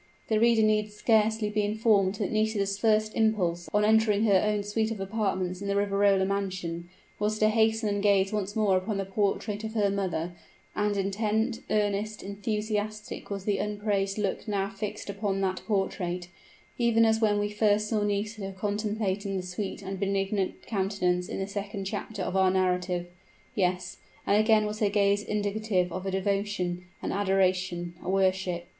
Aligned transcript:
The 0.29 0.39
reader 0.39 0.63
need 0.63 0.91
scarcely 0.91 1.51
be 1.51 1.61
informed 1.61 2.15
that 2.15 2.31
Nisida's 2.31 2.75
first 2.79 3.13
impulse, 3.15 3.69
on 3.71 3.85
entering 3.85 4.23
her 4.23 4.41
own 4.43 4.63
suit 4.63 4.89
of 4.89 4.99
apartments 4.99 5.61
in 5.61 5.67
the 5.67 5.75
Riverola 5.75 6.25
mansion, 6.25 6.89
was 7.19 7.37
to 7.37 7.49
hasten 7.49 7.87
and 7.87 8.01
gaze 8.01 8.33
once 8.33 8.55
more 8.55 8.75
upon 8.77 8.97
the 8.97 9.05
portrait 9.05 9.63
of 9.63 9.75
her 9.75 9.91
mother, 9.91 10.33
and 10.75 10.97
intent, 10.97 11.59
earnest, 11.69 12.23
enthusiastic 12.23 13.29
was 13.29 13.45
the 13.45 13.59
upraised 13.59 14.17
look 14.17 14.47
now 14.47 14.71
fixed 14.71 15.07
upon 15.07 15.39
that 15.41 15.61
portrait, 15.67 16.29
even 16.79 17.05
as 17.05 17.21
when 17.21 17.37
we 17.37 17.49
first 17.51 17.87
saw 17.87 18.01
Nisida 18.01 18.53
contemplating 18.53 19.37
the 19.37 19.43
sweet 19.43 19.83
and 19.83 19.99
benignant 19.99 20.63
countenance 20.65 21.29
in 21.29 21.37
the 21.37 21.45
second 21.47 21.85
chapter 21.85 22.23
of 22.23 22.35
our 22.35 22.49
narrative. 22.49 23.05
Yes: 23.53 23.97
and 24.25 24.35
again 24.35 24.65
was 24.65 24.79
her 24.79 24.89
gaze 24.89 25.21
indicative 25.21 25.91
of 25.91 26.07
a 26.07 26.09
devotion, 26.09 26.85
an 27.03 27.11
adoration, 27.11 27.93
a 28.01 28.09
worship. 28.09 28.65